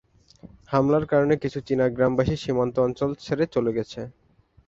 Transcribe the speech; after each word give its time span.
হামলার 0.71 1.05
কারণে 1.11 1.35
কিছু 1.43 1.59
চীনা 1.67 1.85
গ্রামবাসী 1.89 2.35
সীমান্ত 2.37 2.75
অঞ্চল 2.79 3.09
ছেড়ে 3.23 3.45
চলে 3.55 3.71
গেছে। 3.77 4.01